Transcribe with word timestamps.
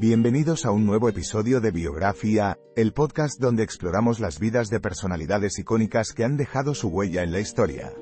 Bienvenidos 0.00 0.64
a 0.64 0.70
un 0.70 0.86
nuevo 0.86 1.08
episodio 1.08 1.60
de 1.60 1.72
Biografía, 1.72 2.56
el 2.76 2.92
podcast 2.92 3.40
donde 3.40 3.64
exploramos 3.64 4.20
las 4.20 4.38
vidas 4.38 4.70
de 4.70 4.78
personalidades 4.78 5.58
icónicas 5.58 6.12
que 6.12 6.22
han 6.22 6.36
dejado 6.36 6.72
su 6.76 6.86
huella 6.86 7.24
en 7.24 7.32
la 7.32 7.40
historia. 7.40 7.92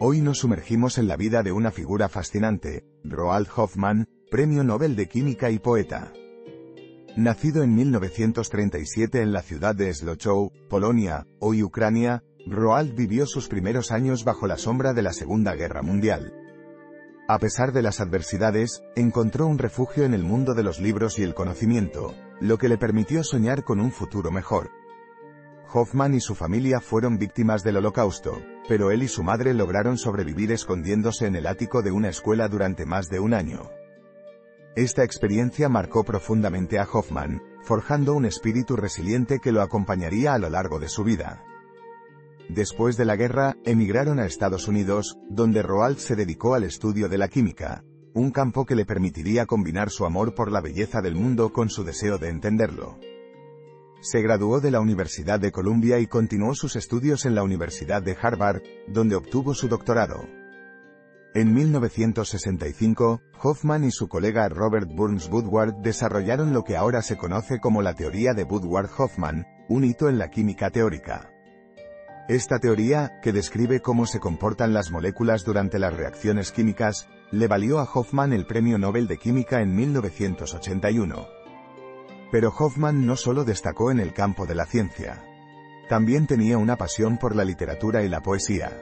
Hoy 0.00 0.20
nos 0.22 0.38
sumergimos 0.38 0.98
en 0.98 1.06
la 1.06 1.16
vida 1.16 1.44
de 1.44 1.52
una 1.52 1.70
figura 1.70 2.08
fascinante, 2.08 2.84
Roald 3.04 3.46
Hoffman, 3.54 4.08
Premio 4.28 4.64
Nobel 4.64 4.96
de 4.96 5.06
Química 5.06 5.52
y 5.52 5.60
poeta. 5.60 6.12
Nacido 7.16 7.62
en 7.62 7.76
1937 7.76 9.22
en 9.22 9.32
la 9.32 9.42
ciudad 9.42 9.76
de 9.76 9.94
Zlochow, 9.94 10.50
Polonia, 10.68 11.28
hoy 11.38 11.62
Ucrania, 11.62 12.24
Roald 12.44 12.96
vivió 12.96 13.24
sus 13.26 13.46
primeros 13.46 13.92
años 13.92 14.24
bajo 14.24 14.48
la 14.48 14.58
sombra 14.58 14.94
de 14.94 15.02
la 15.02 15.12
Segunda 15.12 15.54
Guerra 15.54 15.82
Mundial. 15.82 16.32
A 17.30 17.38
pesar 17.38 17.72
de 17.72 17.82
las 17.82 18.00
adversidades, 18.00 18.82
encontró 18.96 19.46
un 19.46 19.58
refugio 19.58 20.04
en 20.04 20.14
el 20.14 20.22
mundo 20.22 20.54
de 20.54 20.62
los 20.62 20.80
libros 20.80 21.18
y 21.18 21.24
el 21.24 21.34
conocimiento, 21.34 22.14
lo 22.40 22.56
que 22.56 22.70
le 22.70 22.78
permitió 22.78 23.22
soñar 23.22 23.64
con 23.64 23.80
un 23.80 23.92
futuro 23.92 24.30
mejor. 24.30 24.70
Hoffman 25.70 26.14
y 26.14 26.20
su 26.20 26.34
familia 26.34 26.80
fueron 26.80 27.18
víctimas 27.18 27.62
del 27.62 27.76
holocausto, 27.76 28.40
pero 28.66 28.90
él 28.90 29.02
y 29.02 29.08
su 29.08 29.22
madre 29.22 29.52
lograron 29.52 29.98
sobrevivir 29.98 30.52
escondiéndose 30.52 31.26
en 31.26 31.36
el 31.36 31.46
ático 31.46 31.82
de 31.82 31.90
una 31.90 32.08
escuela 32.08 32.48
durante 32.48 32.86
más 32.86 33.10
de 33.10 33.20
un 33.20 33.34
año. 33.34 33.68
Esta 34.74 35.04
experiencia 35.04 35.68
marcó 35.68 36.04
profundamente 36.04 36.78
a 36.78 36.88
Hoffman, 36.90 37.42
forjando 37.62 38.14
un 38.14 38.24
espíritu 38.24 38.74
resiliente 38.74 39.38
que 39.38 39.52
lo 39.52 39.60
acompañaría 39.60 40.32
a 40.32 40.38
lo 40.38 40.48
largo 40.48 40.78
de 40.78 40.88
su 40.88 41.04
vida. 41.04 41.44
Después 42.48 42.96
de 42.96 43.04
la 43.04 43.16
guerra, 43.16 43.56
emigraron 43.64 44.18
a 44.18 44.26
Estados 44.26 44.68
Unidos, 44.68 45.18
donde 45.28 45.62
Roald 45.62 45.98
se 45.98 46.16
dedicó 46.16 46.54
al 46.54 46.64
estudio 46.64 47.08
de 47.08 47.18
la 47.18 47.28
química, 47.28 47.84
un 48.14 48.30
campo 48.30 48.64
que 48.64 48.74
le 48.74 48.86
permitiría 48.86 49.44
combinar 49.44 49.90
su 49.90 50.06
amor 50.06 50.34
por 50.34 50.50
la 50.50 50.62
belleza 50.62 51.02
del 51.02 51.14
mundo 51.14 51.52
con 51.52 51.68
su 51.68 51.84
deseo 51.84 52.16
de 52.16 52.30
entenderlo. 52.30 52.98
Se 54.00 54.22
graduó 54.22 54.60
de 54.60 54.70
la 54.70 54.80
Universidad 54.80 55.40
de 55.40 55.52
Columbia 55.52 55.98
y 55.98 56.06
continuó 56.06 56.54
sus 56.54 56.76
estudios 56.76 57.26
en 57.26 57.34
la 57.34 57.42
Universidad 57.42 58.02
de 58.02 58.16
Harvard, 58.20 58.62
donde 58.86 59.16
obtuvo 59.16 59.54
su 59.54 59.68
doctorado. 59.68 60.24
En 61.34 61.52
1965, 61.52 63.20
Hoffman 63.42 63.84
y 63.84 63.90
su 63.90 64.08
colega 64.08 64.48
Robert 64.48 64.88
Burns 64.90 65.28
Woodward 65.28 65.74
desarrollaron 65.82 66.54
lo 66.54 66.64
que 66.64 66.76
ahora 66.76 67.02
se 67.02 67.18
conoce 67.18 67.60
como 67.60 67.82
la 67.82 67.94
teoría 67.94 68.32
de 68.32 68.44
Woodward-Hoffman, 68.44 69.46
un 69.68 69.84
hito 69.84 70.08
en 70.08 70.18
la 70.18 70.30
química 70.30 70.70
teórica. 70.70 71.30
Esta 72.28 72.58
teoría, 72.58 73.20
que 73.22 73.32
describe 73.32 73.80
cómo 73.80 74.04
se 74.04 74.20
comportan 74.20 74.74
las 74.74 74.90
moléculas 74.90 75.46
durante 75.46 75.78
las 75.78 75.94
reacciones 75.94 76.52
químicas, 76.52 77.08
le 77.30 77.48
valió 77.48 77.78
a 77.78 77.88
Hoffman 77.90 78.34
el 78.34 78.44
Premio 78.44 78.76
Nobel 78.76 79.06
de 79.06 79.16
Química 79.16 79.62
en 79.62 79.74
1981. 79.74 81.26
Pero 82.30 82.50
Hoffman 82.50 83.06
no 83.06 83.16
solo 83.16 83.44
destacó 83.44 83.90
en 83.90 83.98
el 83.98 84.12
campo 84.12 84.44
de 84.44 84.54
la 84.54 84.66
ciencia. 84.66 85.24
También 85.88 86.26
tenía 86.26 86.58
una 86.58 86.76
pasión 86.76 87.16
por 87.16 87.34
la 87.34 87.46
literatura 87.46 88.02
y 88.02 88.10
la 88.10 88.20
poesía. 88.20 88.78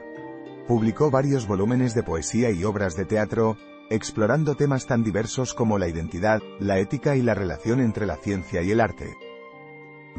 Publicó 0.67 1.09
varios 1.09 1.47
volúmenes 1.47 1.93
de 1.93 2.03
poesía 2.03 2.51
y 2.51 2.65
obras 2.65 2.97
de 2.97 3.05
teatro, 3.05 3.55
explorando 3.89 4.55
temas 4.55 4.87
tan 4.87 5.05
diversos 5.05 5.53
como 5.53 5.79
la 5.79 5.87
identidad, 5.87 6.41
la 6.59 6.79
ética 6.79 7.15
y 7.15 7.21
la 7.21 7.33
relación 7.33 7.79
entre 7.79 8.07
la 8.07 8.17
ciencia 8.17 8.61
y 8.61 8.71
el 8.71 8.81
arte. 8.81 9.15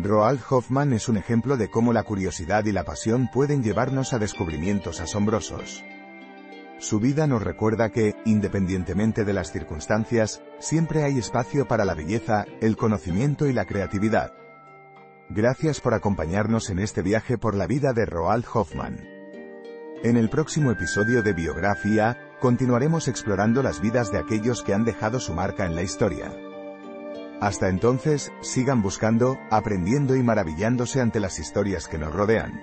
Roald 0.00 0.40
Hoffman 0.48 0.92
es 0.92 1.08
un 1.08 1.16
ejemplo 1.16 1.56
de 1.56 1.68
cómo 1.68 1.92
la 1.92 2.04
curiosidad 2.04 2.64
y 2.66 2.72
la 2.72 2.84
pasión 2.84 3.28
pueden 3.32 3.64
llevarnos 3.64 4.12
a 4.12 4.20
descubrimientos 4.20 5.00
asombrosos. 5.00 5.84
Su 6.78 7.00
vida 7.00 7.26
nos 7.26 7.42
recuerda 7.42 7.90
que, 7.90 8.14
independientemente 8.24 9.24
de 9.24 9.32
las 9.32 9.50
circunstancias, 9.50 10.40
siempre 10.60 11.02
hay 11.02 11.18
espacio 11.18 11.66
para 11.66 11.84
la 11.84 11.94
belleza, 11.94 12.46
el 12.60 12.76
conocimiento 12.76 13.48
y 13.48 13.52
la 13.52 13.64
creatividad. 13.64 14.32
Gracias 15.30 15.80
por 15.80 15.94
acompañarnos 15.94 16.70
en 16.70 16.78
este 16.78 17.02
viaje 17.02 17.36
por 17.36 17.56
la 17.56 17.66
vida 17.66 17.92
de 17.92 18.06
Roald 18.06 18.44
Hoffman. 18.52 19.04
En 20.04 20.16
el 20.16 20.30
próximo 20.30 20.70
episodio 20.70 21.24
de 21.24 21.32
Biografía, 21.32 22.16
continuaremos 22.40 23.08
explorando 23.08 23.64
las 23.64 23.80
vidas 23.80 24.12
de 24.12 24.18
aquellos 24.18 24.62
que 24.62 24.74
han 24.74 24.84
dejado 24.84 25.18
su 25.18 25.34
marca 25.34 25.66
en 25.66 25.74
la 25.74 25.82
historia. 25.82 26.32
Hasta 27.40 27.68
entonces, 27.68 28.32
sigan 28.40 28.82
buscando, 28.82 29.38
aprendiendo 29.50 30.16
y 30.16 30.22
maravillándose 30.22 31.00
ante 31.00 31.20
las 31.20 31.38
historias 31.38 31.86
que 31.86 31.98
nos 31.98 32.12
rodean. 32.12 32.60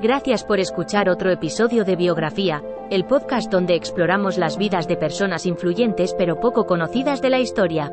Gracias 0.00 0.42
por 0.42 0.58
escuchar 0.58 1.08
otro 1.08 1.30
episodio 1.30 1.84
de 1.84 1.96
Biografía, 1.96 2.62
el 2.90 3.04
podcast 3.04 3.52
donde 3.52 3.74
exploramos 3.74 4.36
las 4.36 4.56
vidas 4.56 4.88
de 4.88 4.96
personas 4.96 5.46
influyentes 5.46 6.14
pero 6.18 6.40
poco 6.40 6.66
conocidas 6.66 7.22
de 7.22 7.30
la 7.30 7.38
historia. 7.38 7.92